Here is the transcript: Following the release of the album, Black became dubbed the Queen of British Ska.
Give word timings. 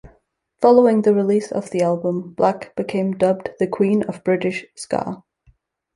Following 0.63 1.03
the 1.03 1.13
release 1.13 1.51
of 1.51 1.69
the 1.69 1.83
album, 1.83 2.33
Black 2.33 2.75
became 2.75 3.15
dubbed 3.15 3.51
the 3.59 3.67
Queen 3.67 4.01
of 4.01 4.23
British 4.23 4.65
Ska. 4.73 5.23